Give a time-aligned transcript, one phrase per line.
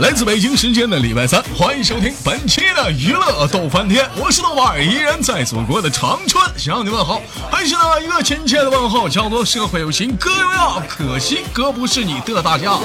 [0.00, 7.20] 来自北京时间的礼拜三，欢迎收听本期的娱乐逗翻天，我是豆瓣，依然在祖国的长春向你问好，
[7.50, 12.78] 还是那一个亲切的问候，叫做社会有情哥有样，可惜哥不是你的大家。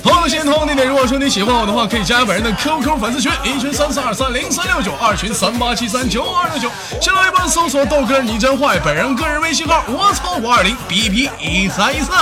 [0.00, 12.12] 同样心同地点，如果说你喜欢我的话，可以加本人的 QQ 粉丝群，一群三四二三零三六九，二群三八七三九二六九，新浪微博搜索豆哥你真坏，本人个人微信号我操五二零 B B 一三一四。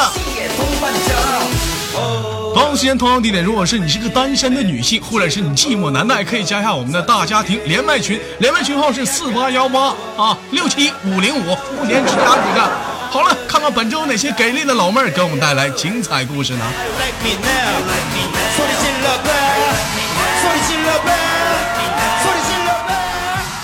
[2.58, 12.68] 同样时间同样地点，如果是你是个单身的女性，或者是你寂寞难耐，可以加一下我们的大家庭连麦群，连麦群号是四八幺八啊六七五零五，目前只加几个。
[13.12, 16.64] 好了，看看本周有哪些给力的老妹儿给我们带来精彩故事呢？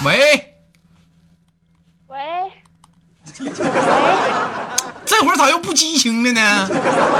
[0.05, 0.55] 喂
[2.07, 2.53] 喂，
[5.45, 6.67] 咋又不激情了呢？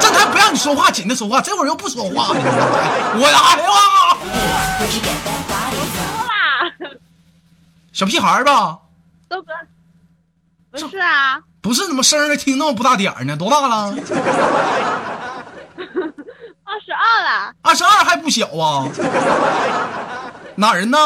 [0.01, 2.41] 这还不让你说话，紧着说话，这会儿又不说话了。
[3.17, 4.17] 我来了，说啦，
[7.93, 8.79] 小屁孩儿吧？
[9.29, 9.53] 豆哥，
[10.71, 13.37] 不是啊，不是，怎么声儿听那么不大点儿呢？
[13.37, 13.95] 多大了？
[16.65, 18.89] 二十二了，二十二还不小啊？
[20.57, 20.99] 哪人呢？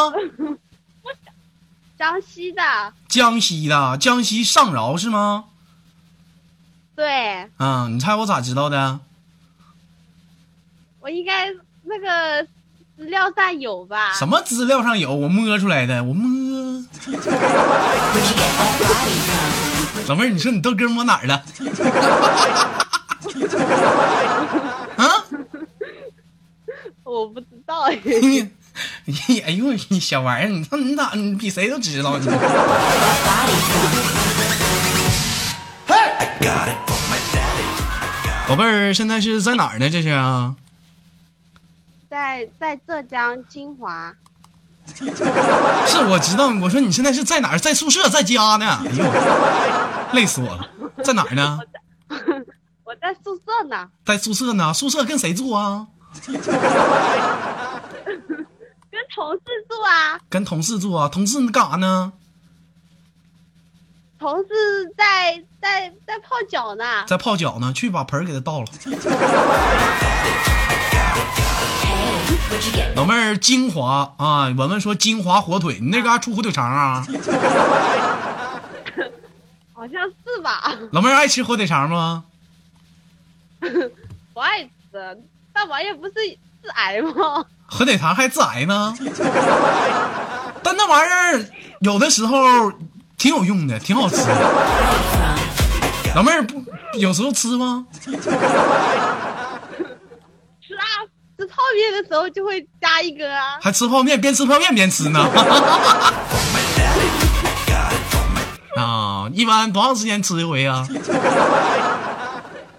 [1.97, 5.43] 江西的，江西的，江西上饶是吗？
[6.99, 8.99] 对嗯，你猜我咋知道的？
[10.99, 11.47] 我应该
[11.83, 12.45] 那个
[12.97, 14.11] 资料上有吧？
[14.19, 15.15] 什么资料上有？
[15.15, 16.83] 我摸出来的，我摸。
[20.09, 21.35] 老妹儿，你说你豆哥摸哪儿了？
[24.97, 25.23] 啊？
[27.05, 27.97] 我不知道 哎，
[29.05, 32.27] 你哎呦，你小玩意儿，你说你咋你比谁都知道你？
[38.47, 39.89] 宝贝儿，现在是在哪儿呢？
[39.89, 40.55] 这是啊？
[42.09, 44.13] 在在浙江金华，
[44.95, 45.03] 是
[46.05, 47.59] 我知道，我说你现在是在哪儿？
[47.59, 48.79] 在宿舍，在家呢？
[48.85, 49.03] 哎呦，
[50.13, 50.67] 累死我了！
[51.03, 51.59] 在哪儿呢？
[52.85, 54.73] 我在宿舍呢，在宿舍呢？
[54.73, 55.87] 宿舍跟谁住啊？
[58.91, 61.07] 跟同事住啊，跟同事住啊？
[61.09, 62.13] 同事干啥呢？
[64.19, 64.47] 同事
[64.97, 68.65] 在在在泡脚呢，在泡脚呢，去把盆儿给他倒了。
[72.95, 77.05] 老妹儿，金华啊，我们说金华火腿，你那嘎出火腿肠啊？
[79.73, 80.75] 好像是吧？
[80.91, 82.25] 老妹儿爱吃火腿肠吗？
[84.33, 84.69] 不爱吃，
[85.53, 86.13] 那玩意儿不是
[86.61, 87.45] 致癌吗？
[87.67, 88.93] 火腿肠还致癌呢？
[90.61, 91.45] 但那玩意儿
[91.79, 92.69] 有的时候
[93.19, 94.33] 挺有用的，挺好吃的。
[96.15, 96.63] 老妹儿不
[96.97, 97.85] 有时候吃吗？
[98.01, 98.25] 吃啊，
[101.37, 103.59] 吃泡面的时候就会加一个啊。
[103.61, 105.19] 还吃泡面，边吃泡面边吃呢。
[108.75, 110.87] 啊，一般多长时间吃一回啊？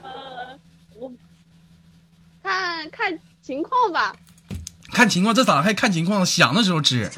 [0.03, 0.59] 呃，
[0.99, 1.13] 我
[2.43, 4.13] 看看情况吧。
[4.93, 6.25] 看情况，这咋还看情况？
[6.27, 7.11] 想的时候吃，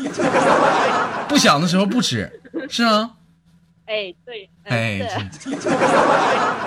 [1.28, 3.12] 不想的时候不吃，是吗？
[3.86, 5.00] 哎，对，哎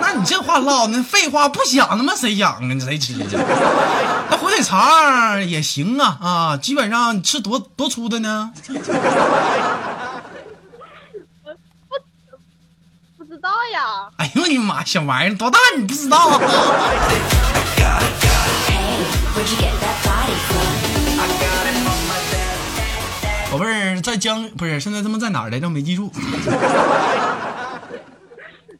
[0.01, 2.79] 那你这话唠那废话，不想他妈谁养啊？
[2.79, 3.37] 谁吃去？
[4.29, 8.51] 那火腿肠也行啊啊，基本上你吃多多粗的呢？
[13.17, 14.09] 不知道呀。
[14.17, 16.39] 哎呦我的妈，小玩意儿多大你不知道啊？
[24.01, 25.69] 在江不是现在他们在哪儿来着？
[25.69, 26.11] 没记住，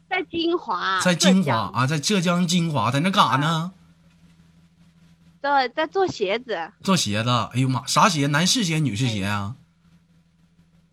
[0.10, 3.72] 在金华，在金华，啊，在浙江金华，在那干啥呢？
[5.42, 7.30] 在，在做鞋子，做鞋子。
[7.54, 8.28] 哎呦妈，啥鞋？
[8.28, 9.56] 男士鞋、女士鞋啊？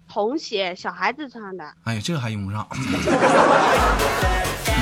[0.09, 1.73] 童鞋，小孩子穿的。
[1.85, 2.67] 哎呀，这还用不上。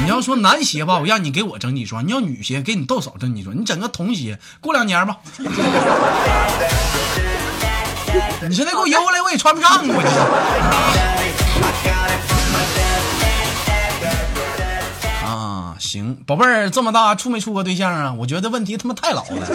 [0.02, 3.54] 你要说男鞋吧，我让你给我整几双；你要女鞋，给你豆嫂整几双。
[3.56, 5.18] 你整个童鞋，过两年吧。
[8.48, 9.80] 你现在给我邮过来，我也穿不上啊！
[9.82, 10.00] 我
[15.26, 18.12] 啊，行，宝贝儿，这么大处没处过对象啊？
[18.18, 19.46] 我觉得问题他妈太老了。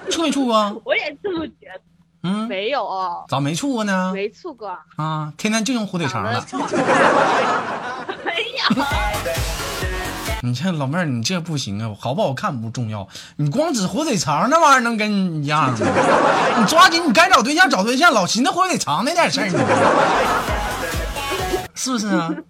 [0.10, 0.82] 处没处过？
[0.84, 1.80] 我也这么觉得，
[2.22, 4.12] 嗯，没有啊，咋没处过呢？
[4.14, 4.76] 没处过。
[4.96, 6.44] 啊，天天就用火腿肠了。
[8.24, 8.64] 哎呀，
[10.42, 13.06] 你这老妹儿，你这不行啊，好不好看不重要，
[13.36, 15.78] 你光指火腿肠那玩意儿能跟你一样吗？
[16.58, 19.56] 你抓紧，你该找对象找对象，老寻思火腿肠那点事儿，你
[21.74, 22.30] 是不是啊？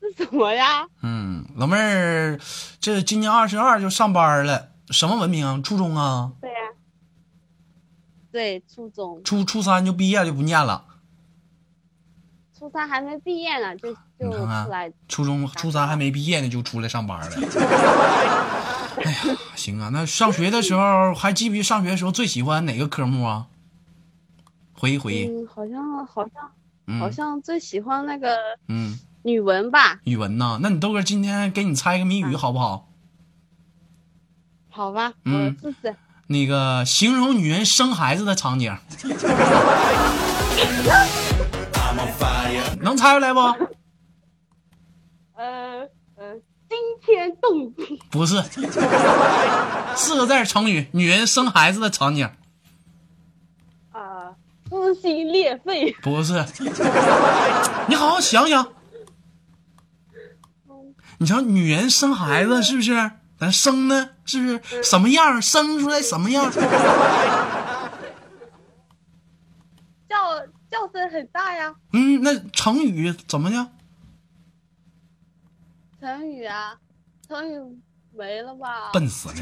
[0.00, 0.86] 是什么呀？
[1.02, 2.38] 嗯，老妹儿，
[2.78, 5.60] 这今年二十二就上班了，什么文凭啊？
[5.64, 6.30] 初中啊？
[6.40, 6.56] 对呀、
[8.30, 10.84] 对，初中，初初三就毕业就不念了。
[12.64, 14.90] 初三还没毕业呢，就就出来。
[15.06, 17.26] 初中初三还没毕业呢，就出来上班了。
[19.04, 19.18] 哎呀，
[19.54, 23.48] 行啊，那上学的时候还记不记得上学的时候最喜欢哪个科目啊？
[24.72, 25.26] 回忆回忆。
[25.26, 26.50] 嗯，好像好像、
[26.86, 28.34] 嗯好像最喜欢那个
[28.68, 30.00] 嗯，语文吧？
[30.04, 32.88] 语文呐，那你豆哥今天给你猜个谜语好不好？
[34.70, 35.94] 好吧，嗯我试试。
[36.28, 38.74] 那个形容女人生孩子的场景，
[42.80, 43.40] 能猜出来不？
[45.36, 46.34] 呃呃，
[46.68, 48.42] 惊天动地，不是，
[49.96, 52.30] 四个字成语，女人生孩子的场景，
[53.92, 54.34] 啊，
[54.70, 55.92] 撕心裂肺。
[56.02, 56.44] 不是。
[57.88, 58.72] 你好好想想，
[61.18, 63.10] 你瞧女人生孩子是不是？
[63.36, 65.42] 咱生呢，是不是什么样？
[65.42, 66.50] 生出来什么样儿？
[70.70, 73.68] 叫叫声很大呀，嗯，那成语怎么的？
[76.00, 76.78] 成语啊，
[77.26, 77.58] 成语
[78.16, 78.92] 没了吧？
[78.92, 79.34] 笨死了！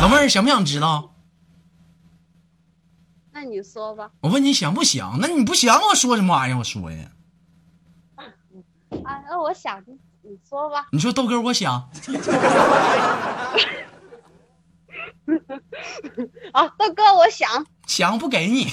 [0.00, 1.12] 老妹儿想不想知道？
[3.32, 4.12] 那你说吧。
[4.20, 5.18] 我问你想不想？
[5.20, 6.58] 那你不想我说什么玩意儿？
[6.58, 7.10] 我说呀，
[8.16, 8.30] 啊，
[9.28, 10.86] 那我想你你说吧。
[10.92, 11.90] 你说豆哥，我想。
[16.52, 17.48] 啊，豆哥，我想
[17.86, 18.68] 想不给你，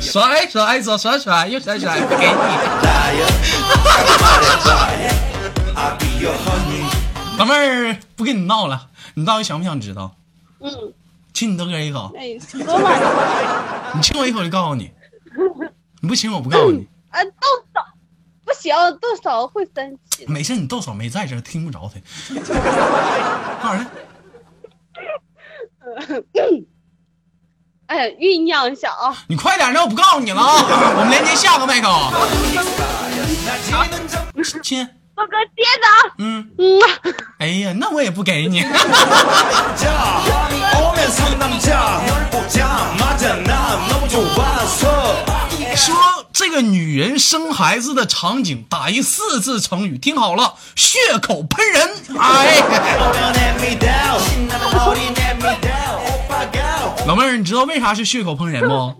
[0.00, 2.32] 甩甩左甩甩右甩甩，不给你。
[7.38, 10.16] 老妹儿，不跟你闹了，你到底想不想知道？
[10.60, 10.70] 嗯，
[11.34, 13.92] 亲你豆哥一口，那你说吧。
[13.94, 14.90] 你亲我一口就告诉你，
[16.00, 16.88] 你不亲我不告诉你。
[17.10, 17.32] 啊，动
[17.74, 17.80] 手
[18.46, 20.24] 不行，豆嫂会生气。
[20.28, 22.00] 没事，你豆嫂没在这儿，听不着他。
[23.60, 23.90] 告诉他，
[27.94, 29.16] 哎，酝酿一下啊。
[29.28, 30.54] 你快点，那我不告诉你了啊！
[30.98, 31.88] 我们连接下个麦克。
[34.62, 34.84] 亲，
[35.16, 36.14] 豆哥接着啊。
[36.18, 36.86] 嗯，嗯啊，
[37.38, 38.62] 哎呀，那我也不给你。
[46.60, 49.98] 女人生孩子的场景，打一四字成语。
[49.98, 51.90] 听好了，血口喷人。
[52.18, 52.56] 哎，
[57.06, 58.74] 老妹儿，你知道为啥是血口喷人不？
[58.74, 58.96] 我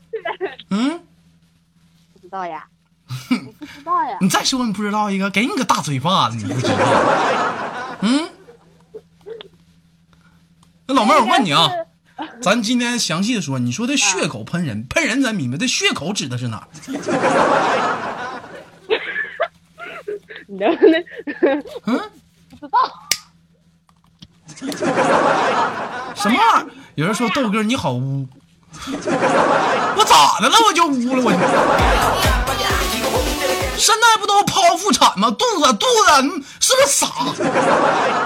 [0.00, 0.06] 去。
[0.70, 1.00] 嗯，
[2.12, 2.66] 不知道呀。
[3.28, 3.34] 不
[3.66, 4.16] 知道呀。
[4.20, 6.74] 你再说你不知道一个，给你个大嘴巴子，你不知道。
[8.02, 8.28] 嗯。
[10.86, 11.68] 那老妹儿，我问你啊。
[12.42, 16.68] 咱今天详细的说，你说这血口喷人，喷人咱明白，这血口指的是哪儿？
[20.46, 21.04] 你能不能？
[21.84, 22.00] 嗯，
[22.58, 22.78] 不知道。
[26.16, 26.66] 什么玩意儿？
[26.96, 28.26] 有人说豆哥你好污，
[28.86, 30.56] 我咋的了？
[30.66, 31.38] 我就污了我就。
[33.78, 35.30] 现在不都剖腹产吗？
[35.30, 36.12] 肚子肚子，
[36.58, 37.06] 是不是傻？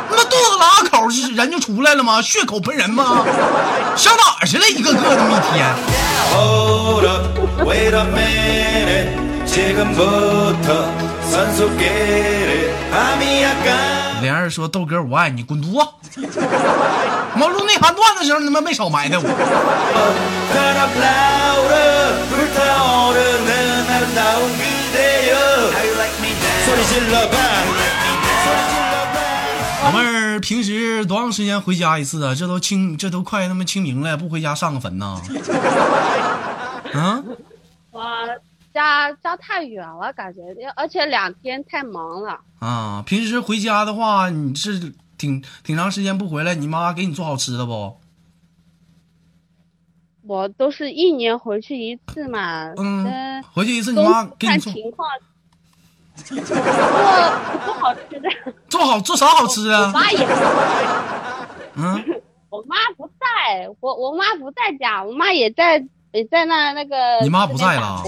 [0.09, 1.06] 他妈肚子拉口，
[1.37, 2.23] 人就出来了吗？
[2.23, 3.23] 血口喷人吗？
[3.94, 4.66] 上哪去了？
[4.66, 5.66] 一个个的，一天。
[6.32, 7.04] Hold
[7.66, 9.09] wait a minute,
[14.35, 16.23] 儿说：“豆哥，我爱你，滚犊子！”
[17.38, 19.25] 我录内涵段的时候，他妈没少埋汰我。
[29.85, 32.35] 老妹儿平时多长时间回家一次啊？
[32.35, 35.21] 这都清，这都快那么清明了，不回家上个坟呢？
[36.95, 37.37] 嗯，
[37.90, 38.02] 我
[38.73, 40.40] 家家太远了，感觉，
[40.75, 42.40] 而且两天太忙了。
[42.59, 47.99] 啊，平时回家的话，你是挺挺长时间不回来，你妈给你做好吃的不？
[50.25, 52.73] 我都是一年回去一次嘛。
[52.76, 54.73] 嗯，回去一次，你妈给你做。
[54.73, 55.09] 看情况。
[56.31, 56.55] 做
[57.64, 58.29] 做好吃的，
[58.69, 59.91] 做好做啥好吃我啊？
[59.93, 60.26] 妈也，
[61.75, 62.05] 嗯，
[62.50, 67.21] 我妈不在，我我妈不在家，我妈也在也在那那个。
[67.23, 68.02] 你妈不在了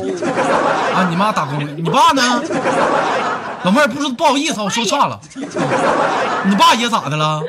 [0.95, 2.43] 啊，你妈打工，你爸呢？
[3.65, 5.15] 老妹儿，不是不好意思啊，我说岔了。
[5.15, 5.21] 啊
[6.47, 7.43] 你爸也咋的了？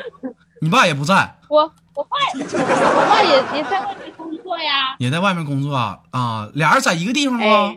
[0.61, 4.95] 你爸也不在，我我爸我爸也也在外面工作呀。
[4.97, 5.99] 也在外面工作啊？
[6.11, 7.73] 啊，俩人在一个地方哎吗？，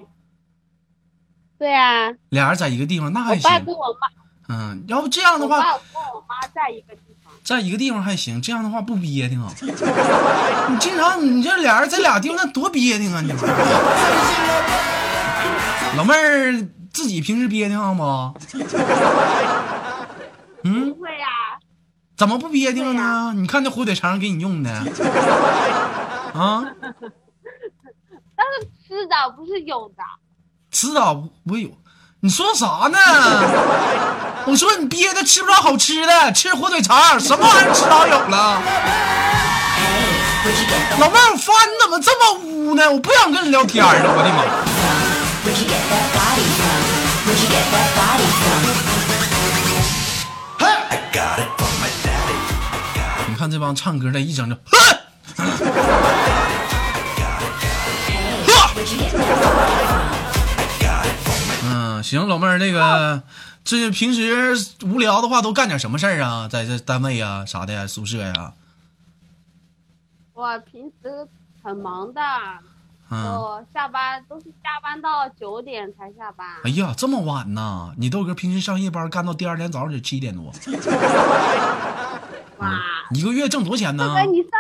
[1.59, 3.43] 对呀、俩人在一个地方，那还行。
[3.51, 4.09] 爸跟我妈，
[4.55, 7.33] 嗯，要不这样的话，我爸跟我妈在一个地方。
[7.43, 9.53] 在一个地方还行，这样的话不憋挺好。
[10.71, 13.33] 你经常你这俩人在俩地方那多憋挺啊，你。
[15.97, 16.53] 老妹儿
[16.93, 18.03] 自己平时憋挺不？
[20.65, 21.27] 嗯，不会呀、
[22.17, 23.33] 怎么不憋挺呢？
[23.35, 24.71] 你看那火腿肠给你用的
[26.35, 26.65] 啊，
[28.37, 30.03] 但是吃的不是有的。
[30.81, 31.71] 迟早不会有。
[32.21, 32.97] 你说啥呢？
[34.47, 38.63] 我说你憋的吃不着好吃的，吃火腿肠什么玩意儿迟早有了。
[41.01, 42.93] 老妹儿，我发你怎么这么污呢？
[42.93, 44.45] 我不想跟你聊天了，我的妈.
[53.27, 54.57] 你看这帮唱歌的，一整就，
[62.03, 63.23] 行，老妹儿，那个，
[63.65, 66.49] 这平时无聊的话都干点什么事儿啊？
[66.49, 68.55] 在这单位啊啥的呀，宿舍呀，
[70.33, 71.29] 我平时
[71.63, 72.21] 很忙的，
[73.11, 76.47] 嗯，我下班都是加班到九点才下班。
[76.65, 77.93] 哎呀，这么晚呢？
[77.99, 80.53] 你豆哥平时上夜班干到第二天早上得七点多，
[82.59, 82.81] 哇，
[83.13, 84.23] 一个月挣多少钱呢豆哥？
[84.31, 84.51] 你上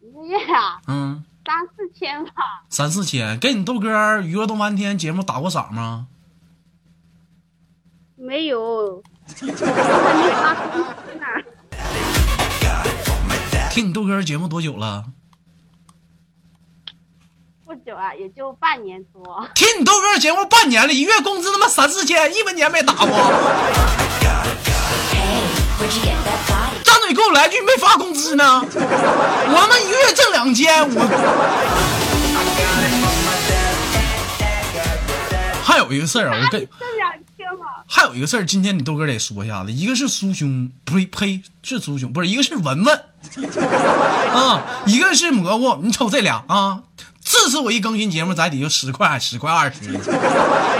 [0.00, 2.32] 一个月啊，嗯，三四千吧？
[2.70, 3.38] 三四千。
[3.38, 6.06] 给你豆哥娱乐动漫天节目打过赏吗？
[8.16, 9.02] 没有。
[13.70, 15.04] 听你豆哥节目多久了？
[17.64, 19.48] 不久啊，也就半年多。
[19.54, 23.08] 听你豆哥节目半年了，一月工资他妈三四千，一分钱没打过。
[27.04, 28.62] 嘴给我来句没发工资呢？
[28.62, 31.00] 我他妈一个月挣两千，我。
[35.62, 36.68] 还有一个事儿啊，我跟挣
[37.86, 43.00] 还有一个事儿，今天你豆哥得说一下子，一个是苏兄，呸呸，是苏兄，不是一个是文文，
[44.32, 46.80] 啊，一个是蘑菇，你瞅这俩啊，
[47.22, 49.92] 这次我一更新节目，在底下十块、十块、二十，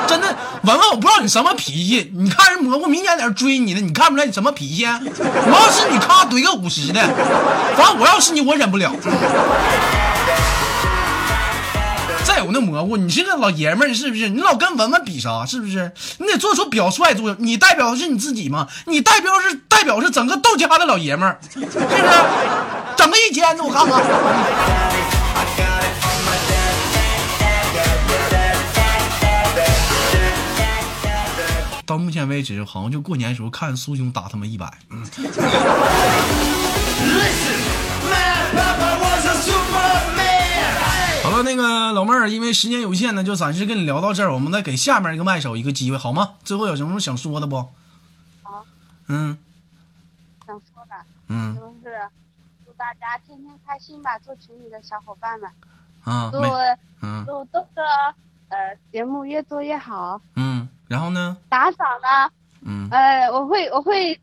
[0.07, 4.85] 真的，文文，我不知道你什么脾气，你看人蘑菇明显在这追你呢，你看不出来你什么脾气？
[4.87, 7.01] 我要是你，咔怼个五十的，
[7.77, 8.93] 反正我要是你，我忍不了。
[12.25, 14.29] 再有那蘑菇，你是个老爷们儿是不是？
[14.29, 15.45] 你老跟文文比啥？
[15.47, 15.93] 是不是？
[16.19, 17.37] 你得做出表率作用。
[17.39, 18.67] 你代表的是你自己吗？
[18.87, 21.79] 你代表是代表是整个豆家的老爷们儿，是不是？
[22.97, 24.01] 整个一千子我看看。
[31.87, 34.67] 到目前为止，好像就过年的时候看苏兄打他们一百.
[41.23, 44.33] 好了，那个老妹儿，因为时间有限呢，就暂时跟你聊到这儿。
[44.33, 46.35] 我们再给下面一个麦手一个机会，好吗？
[46.45, 47.57] 最后有什么想说的不？
[48.43, 48.65] 好，
[49.09, 49.37] 嗯
[50.47, 50.95] 想说的
[51.29, 51.97] 嗯就是
[52.65, 55.51] 祝大家天天开心吧，做群里的小伙伴们，
[56.05, 56.39] 啊，祝
[57.01, 57.83] 嗯祝豆哥
[58.49, 60.21] 呃节目越做越好。
[60.37, 61.37] 嗯，然后呢？
[61.49, 62.31] 打赏呢，
[62.65, 64.15] 嗯，呃，我会我会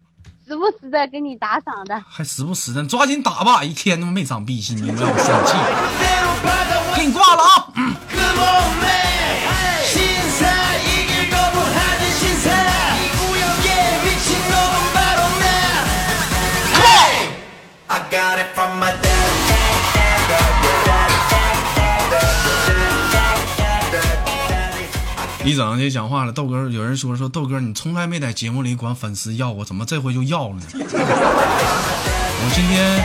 [0.47, 2.01] 时不时的给你打赏的。
[2.07, 3.63] 还时不时的，抓紧打吧！
[3.63, 5.53] 一天他妈没长逼心，你们让我生气。
[6.43, 7.10] Little
[25.43, 30.61] 李整就讲话了，豆哥，有人说说豆哥，你从来没在节目里管粉丝要过，怎么这回就要了呢？
[32.43, 33.03] 我今天，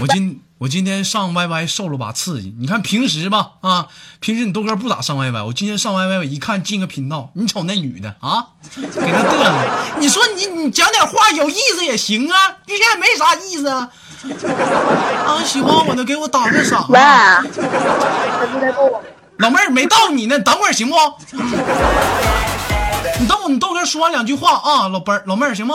[0.00, 2.54] 我今我今天上 YY 受了把刺激。
[2.58, 9.52] 你看平时吧，啊，平时你豆哥不咋上 YY，我今天上 YY，我一看进个频道，你瞅那女的啊，给她嘚瑟。
[9.98, 13.90] 你说你你讲点话有意思也行啊，一天也没啥意思啊。
[15.28, 17.44] 啊，喜欢我的给我打个赏、啊。
[19.38, 20.96] 老妹儿没到你呢，等会儿行不？
[23.20, 25.74] 你等我，你豆哥说完两句话啊，老妹儿，老妹儿行吗？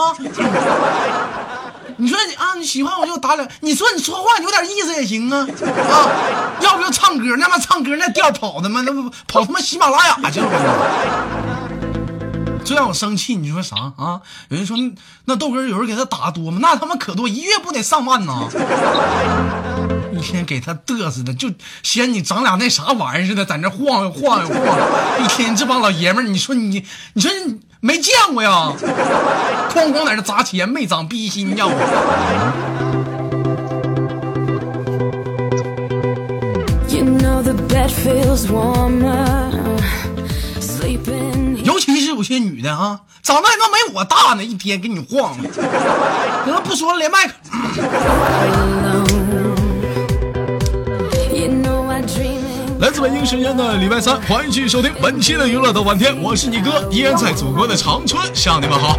[1.96, 5.46] 你说你啊，你喜欢我就打两，你说你说话有点意思也行啊
[5.90, 6.10] 啊，
[6.60, 8.82] 要不就唱歌，那妈唱歌那调跑的吗？
[8.84, 10.58] 那不跑他妈喜马拉雅去了吗？
[12.64, 14.20] 最让我生气，你说啥啊？
[14.48, 14.76] 有人说
[15.24, 16.58] 那豆哥有人给他打多吗？
[16.60, 18.48] 那他妈可多，一月不得上万呢！
[20.16, 21.50] 一天给他嘚瑟的，就
[21.82, 25.24] 嫌你长俩那啥玩意儿似的，在那晃悠晃悠晃悠。
[25.24, 28.72] 一天这帮老爷们儿，你说你，你说你没见过呀？
[29.70, 31.74] 哐哐在这砸钱，没长逼心呀我。
[41.64, 42.70] 尤其是有些女的。
[42.74, 45.50] 啊，长得还他妈没我大呢，一天给你晃的。
[45.52, 47.26] 行了，不说了，连麦
[53.04, 58.98] 北京时间的礼拜三，欢迎继续收听本期的娱乐豆瓣天，我是你哥，依然在祖国的长春向你们好。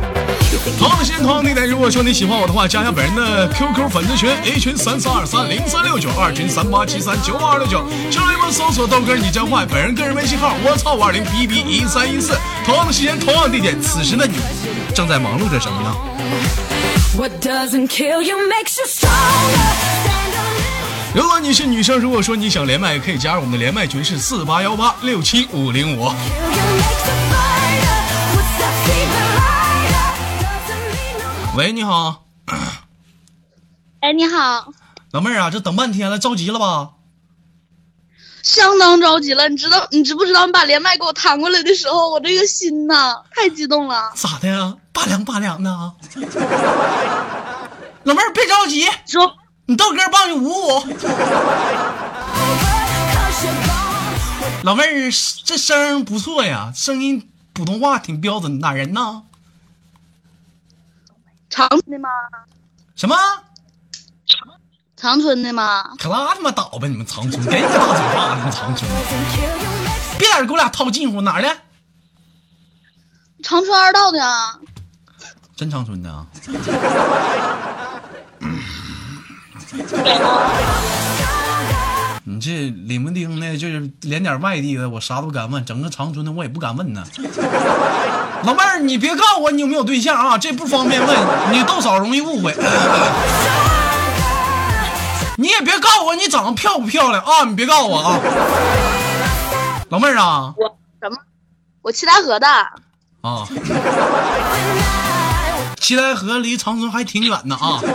[0.77, 12.37] 同样的时间，同样的地点，如果说你喜欢我的话，加一下本人的 QQ 粉丝群，A 群三三二三零三六九，二群三八七三九五二六九，上微博搜索豆哥你真坏，本人个人微信号我操五二零 B B 一三一四。
[12.63, 14.37] 同样的时间，同样的地点，此时的你
[14.93, 15.95] 正在忙碌着什么呢
[17.17, 20.04] ？What doesn't kill you makes you stronger.
[21.15, 26.11] 如果你是女生，如果说你想连麦，可以加入我们的连麦群是四八幺八六七五零五。
[31.55, 32.25] 喂，你好，
[34.01, 34.73] 哎，你好，
[35.11, 36.89] 老妹儿啊，这等半天了，着急了吧？
[38.43, 40.45] 相当着急了，你知道你知不知道？
[40.45, 44.11] 你把连麦给我弹过来的时候，我这个心呐，太激动了。
[44.15, 44.75] 咋的呀？
[44.91, 45.93] 拔凉拔凉的啊！
[48.03, 49.33] 老妹儿别着急，说
[49.67, 50.83] 你豆哥帮你捂捂。
[54.63, 55.11] 老妹儿
[55.43, 59.23] 这声不错呀，声音普通话挺标准，哪人呢？
[61.49, 62.09] 长春的吗？
[62.95, 63.15] 什么？
[64.95, 65.95] 长春的吗？
[65.97, 66.87] 可拉他妈倒吧！
[66.87, 68.35] 你们长春，给你个大嘴巴！
[68.35, 68.89] 你们长春
[70.17, 71.57] 别在这给我俩套近乎，哪儿的？
[73.43, 74.59] 长春二道的啊。
[75.55, 76.25] 真长春的啊！
[82.27, 87.03] 你这李木丁的，就是连点外地的，我啥都敢问；整个长春的，我也不敢问呢。
[88.43, 91.15] 老妹儿，你别告诉我你有没有对象啊，这不方便问，
[91.51, 92.55] 你豆嫂容易误会。
[95.37, 98.19] 你也别告诉我你长得漂不漂亮啊，你别告诉我啊。
[99.89, 101.17] 老妹儿啊我什么？
[101.83, 102.47] 我七台河的。
[103.21, 103.47] 啊，
[105.79, 107.79] 七台河离长春还挺远呢啊。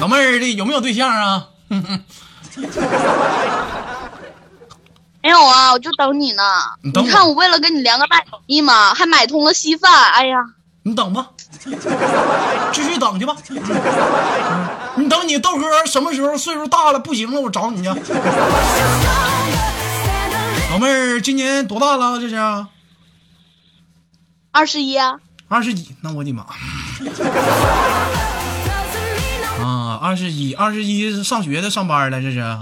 [0.00, 1.48] 老妹儿，这有没有对象啊？
[5.22, 6.42] 没有啊，我就等你呢。
[6.82, 9.90] 你等我看我为了跟你连个麦手艺嘛，还买通了稀饭。
[10.12, 10.38] 哎呀，
[10.82, 11.28] 你等吧，
[12.72, 13.34] 继续等去吧。
[13.48, 17.88] 嗯你等你豆哥什么时候岁数大了不行了，我找你去。
[20.70, 22.20] 老妹儿今年多大了？
[22.20, 22.36] 这是
[24.52, 25.18] 二十一啊。
[25.48, 25.96] 二十一？
[26.02, 26.46] 那我的妈！
[29.94, 32.58] 啊，二十一，二十一上学的上班了，这是。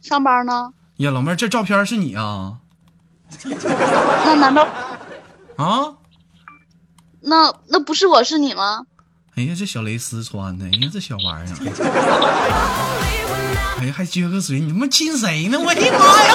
[0.00, 0.72] 上班呢？
[0.96, 2.58] 呀，老妹儿，这照片是你啊？
[3.44, 4.66] 那难道
[5.56, 5.94] 啊？
[7.20, 8.86] 那那不是我是你吗？
[9.34, 11.56] 哎呀，这小蕾丝穿的，哎呀，这小玩意儿，
[13.80, 15.58] 哎呀，还撅个嘴，你他妈亲谁呢？
[15.58, 16.34] 我的妈呀！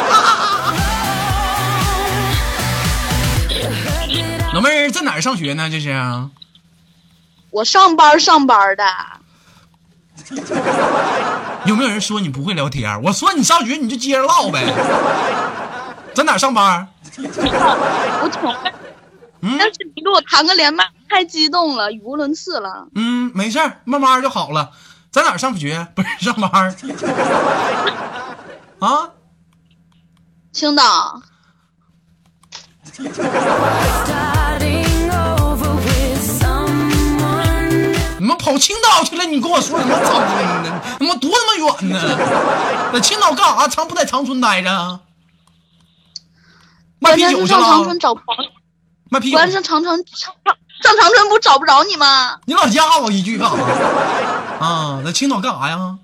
[4.54, 5.68] 老妹儿在哪儿上学呢？
[5.70, 5.90] 这是？
[7.50, 8.84] 我上班上班的。
[11.66, 13.02] 有没有人说你不会聊天？
[13.04, 14.64] 我说你上学你就接着唠呗。
[16.14, 16.88] 在哪儿上班？
[17.18, 18.72] 我挺会，
[19.42, 22.88] 嗯但是你给我谈个连麦，太激动了，语无伦次了。
[22.96, 24.72] 嗯，没事儿，慢慢就好了。
[25.12, 25.88] 在哪儿上学？
[25.96, 26.76] 不是上班？
[28.80, 29.10] 啊？
[30.52, 31.22] 青岛，
[38.24, 39.26] 你们跑青岛去了？
[39.26, 40.82] 你跟我说什么长春呢？
[40.98, 42.90] 他妈多他妈远呢！
[42.94, 43.68] 在青岛干啥？
[43.68, 45.02] 长不在长春待着？
[47.00, 48.00] 卖啤酒去是上长春？
[48.00, 48.26] 找不着，
[49.10, 49.52] 卖啤酒关？
[49.52, 50.34] 键是长春上
[50.82, 52.40] 上长春不找不着你吗？
[52.46, 53.58] 你老加我一句干啥？
[54.66, 55.98] 啊，在青岛干啥呀？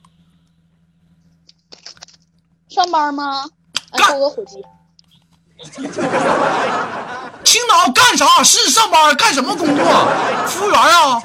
[2.67, 3.45] 上班吗？
[3.91, 4.61] 哎，干给我个火鸡。
[7.43, 8.43] 青岛干啥？
[8.43, 9.83] 是上班干什么工作？
[10.47, 11.21] 服务员啊？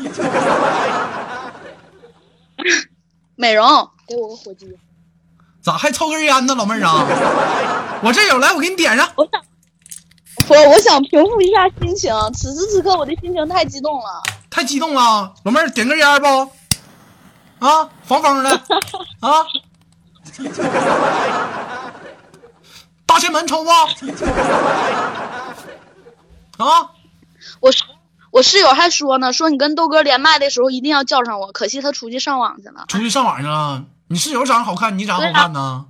[3.37, 3.67] 美容，
[4.07, 4.67] 给我个火机。
[5.63, 7.05] 咋还抽根烟呢，老妹儿啊？
[8.03, 9.09] 我这有，来我给你点上。
[9.17, 9.43] 我想，
[10.49, 12.15] 我我想平复一下心情。
[12.33, 14.23] 此时此刻，我的心情太激动了。
[14.51, 16.27] 太激动了，老妹儿点根烟不？
[17.67, 18.51] 啊，防风的
[19.21, 19.47] 啊。
[23.15, 23.71] 大前门抽不？
[26.65, 26.91] 啊，
[27.61, 27.85] 我室
[28.33, 32.87] 我室友还说呢，说你跟豆哥连麦的时候一定要叫上我，可惜他出去上网去了。
[32.89, 33.85] 出去上网去了。
[34.09, 35.85] 你室友长得好看，你长得好看呢？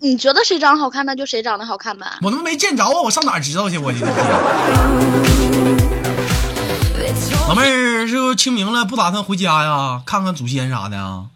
[0.00, 2.18] 你觉得谁长得好看，那就谁长得好看呗。
[2.20, 3.78] 我他妈没见着啊，我上哪知道去？
[3.78, 4.00] 我去
[7.48, 10.02] 老妹儿，这不清明了，不打算回家呀？
[10.04, 11.30] 看看祖先啥的啊？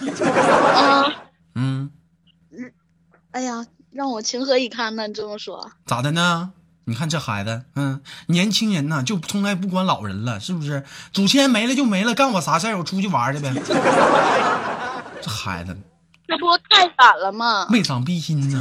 [0.00, 1.12] 嗯，
[1.54, 1.90] 嗯，
[3.32, 5.06] 哎呀，让我情何以堪呢？
[5.06, 6.52] 你这么说，咋的呢？
[6.84, 10.84] 你看这孩子，嗯，年轻人呐，就从来不管老人了，是不是？
[11.12, 12.76] 祖先没了就没了，干我啥事儿？
[12.76, 13.54] 我出去玩去呗。
[15.22, 15.76] 这孩子
[16.26, 17.66] 这不太反了吗？
[17.70, 18.60] 没长必心呢。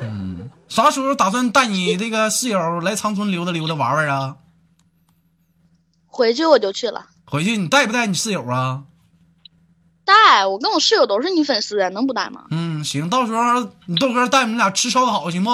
[0.00, 4.36] 嗯，啥时候打算带你这个室友来长春溜达溜达玩玩啊？
[6.06, 7.06] 回去我就去了。
[7.24, 8.84] 回去你带不带你室友啊？
[10.12, 12.44] 带，我跟我室友都是你粉丝，能不带吗？
[12.50, 15.50] 嗯，行，到时候你豆哥带你们俩吃烧烤行不？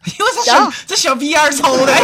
[0.00, 1.92] 哎呦，这小这小逼烟抽的，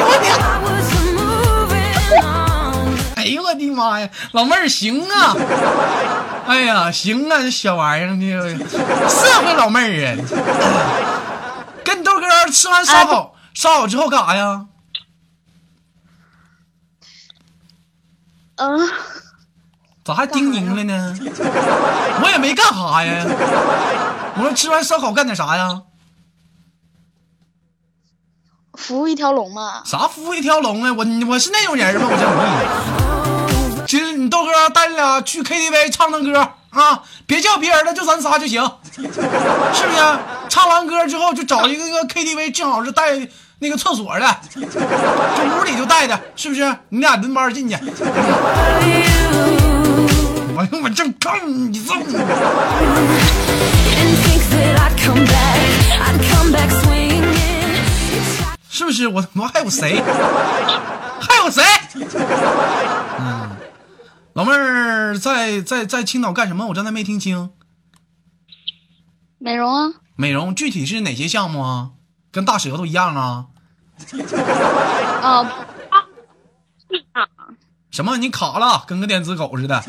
[3.16, 5.34] 哎呦我的妈呀，老妹儿行啊！
[6.46, 8.68] 哎呀，行啊，这小玩意儿，这
[9.08, 10.16] 社会老妹儿啊！
[11.82, 14.66] 跟你豆哥吃完烧烤，烧烤之后干啥呀？
[18.56, 18.88] 嗯，
[20.04, 21.16] 咋还叮咛了呢？
[22.22, 23.24] 我也没干啥呀。
[24.36, 25.80] 我说吃完烧烤干点啥呀？
[28.74, 29.82] 服务一条龙嘛。
[29.86, 30.92] 啥服务一条龙啊？
[30.92, 32.06] 我我是那种人吗？
[32.10, 33.86] 我真无语。
[33.86, 36.38] 其实你豆哥带你俩去 KTV 唱唱歌
[36.70, 38.62] 啊，别叫别人了，就咱仨就行，
[38.92, 39.22] 是不是？
[40.50, 43.26] 唱完歌之后就找一个个 KTV，正好是带
[43.60, 46.76] 那个厕所的，就屋里就带的，是不是？
[46.90, 47.78] 你俩轮班进去。
[50.56, 51.40] 我我正看
[51.72, 52.04] 你这么。
[52.04, 52.16] Didn't
[54.22, 55.58] think that I'd come back.
[56.00, 57.24] I'd come back swinging.
[58.12, 58.38] It's
[58.70, 59.08] 是不是？
[59.08, 60.00] 我我还有谁？
[61.20, 61.62] 还有谁？
[63.18, 63.50] 嗯，
[64.34, 66.66] 老妹儿在在在青岛干什么？
[66.68, 67.50] 我刚才没听清。
[69.38, 71.90] 美容啊，美容具体是哪些项目啊？
[72.30, 73.46] 跟大舌头一样啊？
[75.22, 75.50] 啊，
[77.94, 78.16] 什么？
[78.16, 79.80] 你卡了，跟个电子狗似的。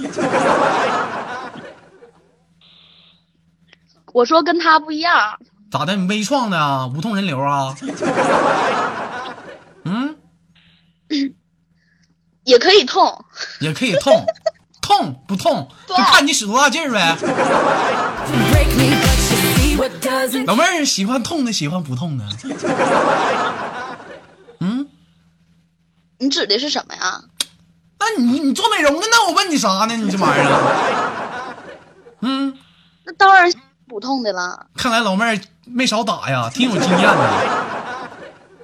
[4.13, 5.39] 我说跟他不一样，
[5.71, 5.95] 咋的？
[5.95, 6.85] 你微创的啊？
[6.87, 7.75] 无痛人流啊？
[9.85, 10.15] 嗯，
[12.45, 13.25] 也可以痛。
[13.59, 14.23] 也可以痛，
[14.81, 15.67] 痛不痛？
[15.87, 17.17] 就看你使多大劲儿呗。
[20.45, 22.25] 老妹儿喜欢痛的，喜欢不痛的？
[24.61, 24.87] 嗯，
[26.19, 27.21] 你指的是什么呀？
[27.99, 29.95] 那你你做美容的，那我问你啥呢？
[29.95, 31.55] 你这玩意儿，
[32.21, 32.57] 嗯，
[33.05, 34.67] 那当然是不痛的了。
[34.75, 37.29] 看来老妹儿没少打呀，挺有经验的。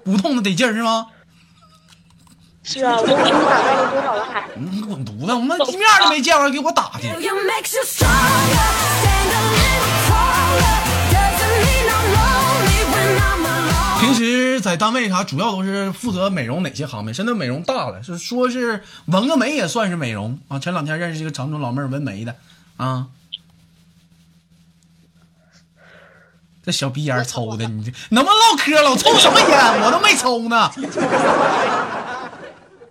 [0.04, 1.08] 不痛的得劲儿是吗？
[2.64, 4.48] 是啊，我都为你打造了多少个海。
[4.56, 5.34] 你滚犊子！
[5.34, 7.08] 我们一面都没见过，给我打去。
[14.62, 17.14] 在单位啥，主要都是负责美容哪些行业？
[17.14, 20.60] 现在美容大了，是说是纹个眉也算是美容啊。
[20.60, 22.36] 前两天认识一个长春老妹儿纹眉的
[22.78, 23.08] 啊，
[26.64, 28.82] 这小逼眼儿抽的，你这能不能唠嗑？
[28.82, 28.92] 了？
[28.92, 29.82] 我抽什么烟？
[29.82, 30.72] 我都没抽呢。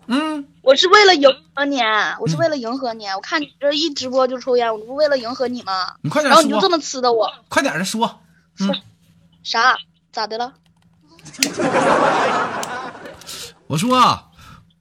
[0.06, 1.80] 嗯，我是为了迎合你，
[2.20, 3.06] 我是为了迎合你。
[3.06, 5.94] 我看你这一直播就抽烟，我这不为了迎合你吗？
[6.02, 8.20] 你快点说，然后你就这么呲的我，快点的说
[8.56, 8.74] 说。
[9.42, 9.78] 啥？
[10.12, 10.54] 咋的了？
[13.68, 14.26] 我说啊，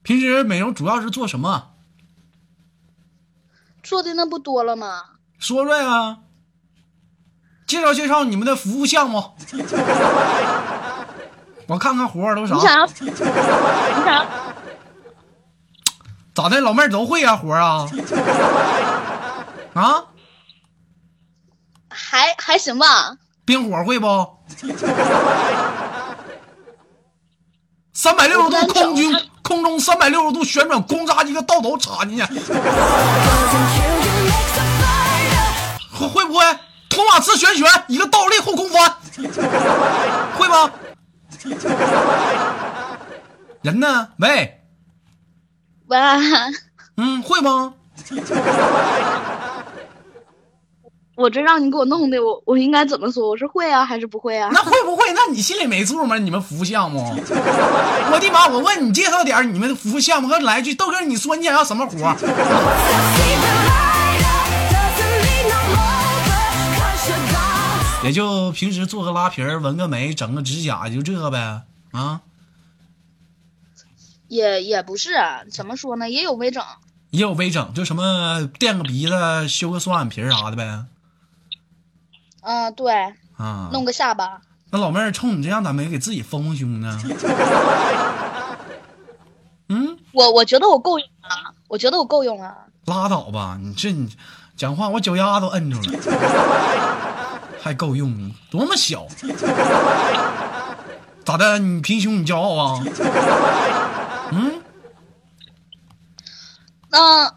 [0.01, 1.69] 平时美容主要是做什么？
[3.83, 5.03] 做的那不多了吗？
[5.39, 6.17] 说说呀，
[7.65, 9.35] 介绍介绍你们的服务项目，
[11.67, 12.61] 我看看活儿都啥你？
[12.61, 12.85] 想要？
[12.87, 13.27] 你想
[14.05, 14.25] 要？
[16.33, 16.59] 咋的？
[16.61, 17.85] 老妹儿都会啊活儿啊？
[19.73, 20.05] 啊，
[21.89, 23.17] 还还行吧？
[23.45, 24.07] 冰火会不？
[28.01, 32.23] 三百六十度空军空中三百六十度旋转，咣嚓一个倒头插进去
[35.91, 36.45] 会不会？
[36.89, 38.95] 托马斯旋旋，一个倒立后空翻，
[40.37, 40.71] 会吗？
[43.63, 44.07] 人呢？
[44.19, 44.61] 喂，
[45.87, 45.99] 喂，
[46.95, 47.73] 嗯，会吗？
[51.19, 53.27] 我这让你给我弄的，我我应该怎么说？
[53.27, 54.49] 我是会啊，还是不会啊？
[54.53, 55.03] 那会不会？
[55.11, 56.17] 那你心里没数吗？
[56.17, 57.01] 你们服务项目？
[57.01, 58.47] 我的妈！
[58.47, 61.97] 我问你介绍点儿你们的服务项目，和来一句豆哥，你说你想要什么活.
[68.01, 71.63] 也就平时做个拉皮儿、纹个眉、整个指甲，就这个呗。
[71.91, 72.21] 啊，
[74.29, 76.09] 也也不是，啊怎么说呢？
[76.09, 76.63] 也有微整，
[77.09, 80.85] 也有微整，就什么垫个鼻子、修个双眼皮儿啥的呗。
[82.41, 82.93] 嗯，对，
[83.37, 84.41] 啊，弄个下巴。
[84.71, 86.99] 那老妹儿冲你这样，咋没给自己丰丰胸呢？
[89.69, 92.55] 嗯，我我觉得我够用啊，我觉得我够用啊。
[92.85, 94.15] 拉倒吧，你这你
[94.55, 95.99] 讲话我脚丫都摁住了，
[97.61, 99.05] 还够用，多么小？
[101.25, 101.59] 咋的？
[101.59, 102.83] 你平胸你骄傲啊？
[104.31, 104.61] 嗯，
[106.89, 107.31] 嗯、呃，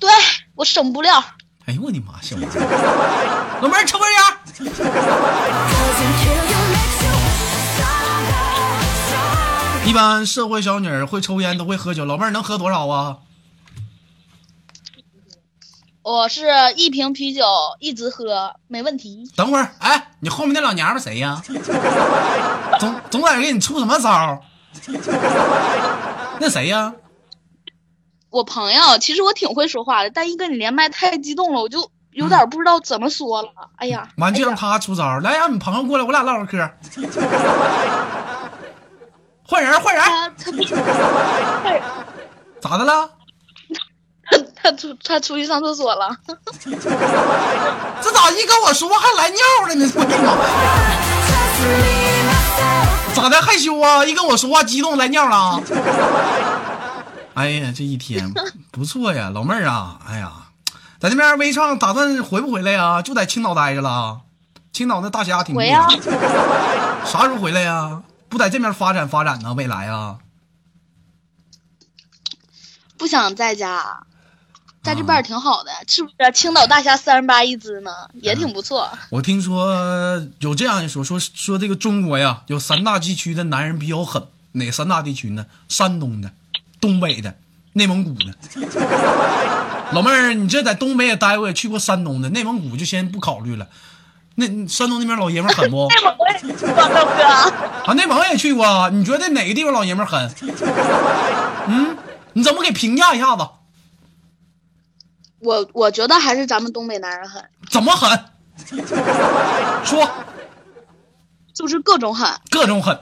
[0.00, 0.10] 对
[0.56, 1.22] 我省不了。
[1.66, 4.20] 哎呦我的妈，小玩意儿，老妹儿抽根烟。
[9.86, 12.04] 一般社会小女儿会抽烟，都会喝酒。
[12.04, 13.18] 老妹儿能喝多少啊？
[16.02, 17.42] 我是一瓶啤酒
[17.80, 19.30] 一直喝，没问题。
[19.36, 21.42] 等会儿，哎，你后面那老娘们谁呀？
[22.80, 24.42] 总总在给你出什么招？
[26.40, 26.94] 那谁呀？
[28.30, 33.50] 我朋友，其实我挺会说话的，但一跟你连麦太激动了，我就有点不知道怎么说了。
[33.76, 36.58] 哎呀，完就让他出招儿，来让你朋友过来，我俩唠会嗑。
[39.44, 40.02] 换人，换人，
[42.58, 43.10] 咋的了？
[44.28, 46.16] 他他出他出去上厕所了。
[46.64, 46.70] 这
[48.10, 49.86] 咋一跟我说话还来尿了呢？
[53.14, 54.04] 咋的害羞啊？
[54.04, 55.60] 一跟我说话激动来尿了？
[57.34, 58.32] 哎呀，这一天
[58.72, 59.98] 不错呀，老妹儿啊！
[60.08, 60.32] 哎呀，
[60.98, 63.02] 在那边微创打算回不回来呀？
[63.02, 64.20] 就在青岛待着了。
[64.72, 65.88] 青岛那大家庭回呀
[67.04, 68.02] 啥时候回来呀？
[68.28, 69.54] 不在这边发展发展呢？
[69.54, 70.18] 未来啊？
[72.98, 74.04] 不想在家，
[74.82, 76.32] 在这边儿挺好的，是不是？
[76.32, 78.90] 青岛大虾三十八一只呢，也挺不错。
[79.10, 85.46] 我听说有这样一说，说说这个中国呀，有三大地区的男人比较狠，哪三大地区呢？
[85.68, 86.32] 山东的、
[86.80, 87.36] 东北的、
[87.74, 88.34] 内蒙古的。
[89.92, 93.66] 老妹儿，你这在东北也待过，也去过山东的，内蒙古就先不考虑了。
[94.34, 95.88] 那山东那边老爷们狠不？
[95.94, 97.04] 内蒙我也去过，大哥。
[97.86, 98.90] 啊，内蒙也去过啊。
[98.92, 100.30] 你觉得哪个地方老爷们狠？
[101.68, 101.96] 嗯，
[102.34, 103.48] 你怎么给评价一下子？
[105.38, 108.18] 我我觉得还是咱们东北男人狠，怎么狠？
[109.84, 110.08] 说
[111.54, 112.28] 就是各种狠。
[112.50, 112.98] 各种狠，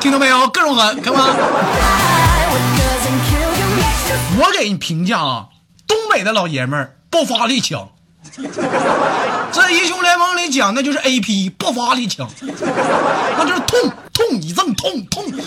[0.00, 0.48] 听到没有？
[0.48, 1.20] 各种狠，看吧。
[2.52, 5.51] Doesn't kill you, makes you 我给你评价啊，东
[6.12, 7.88] 北的老爷们儿爆发力强。
[9.52, 15.40] 这英雄联盟里讲的就是 AP 爆发力强，那就是痛痛一阵痛痛痛，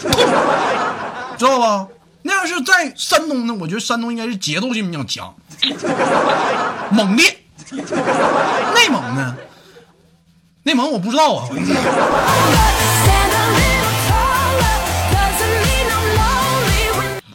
[1.37, 1.87] 知道吧？
[2.21, 5.33] 那要是在山东呢，我觉得山东应该是节奏性比较强，
[6.91, 7.37] 猛烈。
[7.71, 9.35] 内蒙呢？
[10.63, 11.47] 内蒙我不知道啊，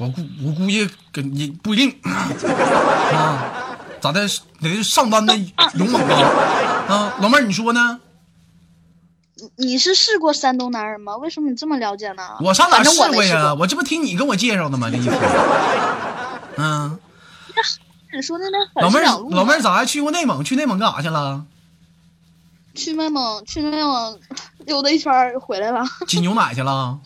[0.01, 4.27] 我估我估计跟你不一定啊，咋的？
[4.63, 5.37] 得是上班的
[5.75, 6.17] 勇猛啊！
[6.89, 8.01] 啊，老妹儿，你说呢？
[9.57, 11.17] 你是试过山东男人吗？
[11.19, 12.23] 为什么你这么了解呢？
[12.41, 13.55] 我上哪试过呀？
[13.55, 14.89] 我这不听你跟我介绍的吗？
[14.91, 15.13] 这一天，
[16.57, 16.99] 嗯，
[18.13, 20.43] 你说那边很老妹儿老妹儿咋还去过内蒙？
[20.43, 21.45] 去内蒙干啥去了？
[22.75, 24.19] 去内蒙去内蒙
[24.65, 26.99] 溜达一圈儿回来了， 挤牛奶去了？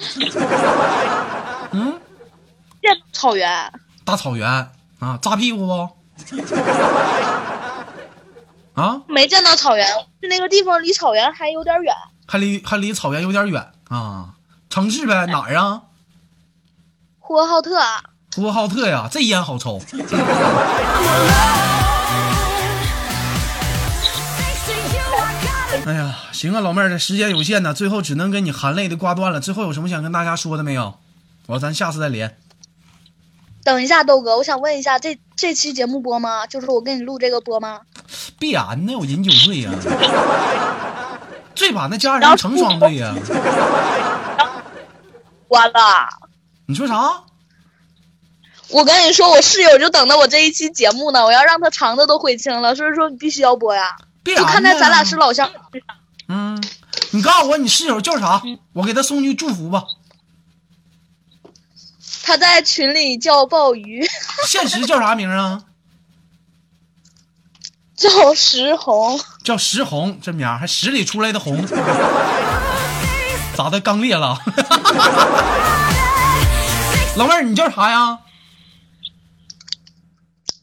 [1.72, 2.03] 嗯，见
[3.24, 3.72] 草原。
[4.04, 4.46] 大草原
[4.98, 5.88] 啊，扎屁股不？
[8.78, 9.88] 啊，没见到草原，
[10.20, 11.94] 去那个地方离草原还有点远。
[12.26, 14.34] 还离还离草原有点远啊。
[14.68, 15.84] 城市呗，哪儿啊？
[17.18, 17.80] 呼和浩特，
[18.34, 19.80] 呼和浩特呀，这烟好抽。
[25.86, 29.40] 哎呀，行啊，老妹儿，这时间有限呢，最后只能跟你含泪的挂断了。
[29.40, 30.98] 最后有什么想跟大家说的没有？
[31.46, 32.36] 我咱下次再连。
[33.64, 36.46] 等一下，豆哥，我想问一下，这这期节目播吗？
[36.46, 37.80] 就是我给你录这个播吗？
[38.38, 39.70] 必然的，我饮酒醉呀、
[41.56, 43.14] 醉把那家人成双对呀、
[45.48, 46.08] 完了，
[46.66, 47.22] 你说啥？
[48.68, 53.96] 我跟你说，我室友就等着我这一期节目呢，我要让他肠子都悔青了，所以说你必须要播呀。
[54.22, 54.42] 必然。
[54.42, 55.50] 就看在咱俩是老乡，
[56.28, 56.62] 嗯，
[57.12, 58.42] 你告诉我你室友叫啥？
[58.74, 59.84] 我给他送句祝福吧。
[62.24, 64.04] 他在群里叫鲍鱼，
[64.48, 65.62] 现实叫啥名啊？
[67.96, 69.20] 叫石红。
[69.44, 71.64] 叫石红，这名儿还十里出来的红，
[73.54, 73.78] 咋的？
[73.80, 74.38] 刚裂了？
[77.16, 78.18] 老妹儿，你叫啥呀？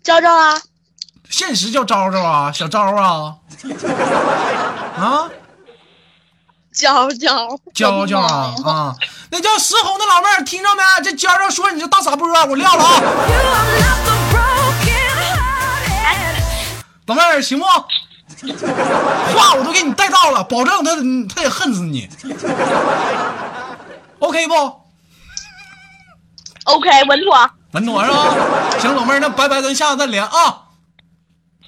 [0.04, 0.60] 昭昭啊，
[1.30, 3.38] 现实叫昭昭啊，小昭啊，
[4.98, 5.30] 啊，
[6.74, 8.96] 娇娇，娇娇啊啊，
[9.30, 10.82] 那叫石红的老妹儿，听着没？
[11.04, 13.02] 这娇娇说你这大傻波，我撂了啊.
[17.08, 17.66] 老妹儿行不？
[17.66, 20.96] 话我都给你带到了，保证他
[21.36, 22.10] 他也恨死你。
[24.20, 24.54] OK 不
[26.64, 27.50] ？OK，稳妥。
[27.74, 28.34] 稳妥是吧？
[28.80, 30.62] 行，老妹儿，那拜拜，咱下次再连啊。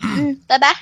[0.02, 0.76] 嗯，拜拜。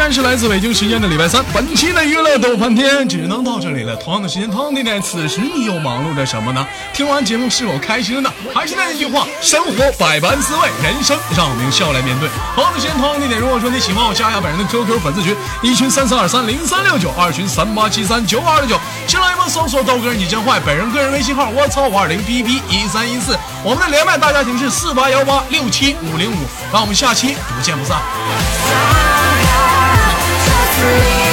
[0.00, 3.94] 然是来自北京时间的礼拜三，本期的娱乐逗翻天只能到这里了。
[3.96, 6.66] 同样的时间，同样的地点，此时你又忙碌着什么呢？
[6.94, 8.32] 听完节目是否开心了呢？
[8.54, 12.30] 还是那句话，生活百般滋味，人生让我们用笑来面对。
[12.54, 18.80] 同样的时间，同样的地点，如果说你喜欢我，加一下本人的 QQ 粉丝群，一群三三二三零三六九，二群三八七三九二六九。
[19.06, 26.38] 新浪微博搜索豆哥你真坏，本人个人微信号我操五二零 B B 一三一四，我们的连麦大家庭是四八幺八六七五零五，
[26.72, 28.00] 让我们下期不见不散。
[30.80, 31.29] free.